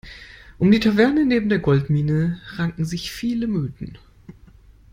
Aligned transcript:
Um 0.57 0.71
die 0.71 0.79
Taverne 0.79 1.27
neben 1.27 1.47
der 1.47 1.59
Goldmine 1.59 2.41
ranken 2.57 2.85
sich 2.85 3.11
viele 3.11 3.45
Mythen. 3.45 3.99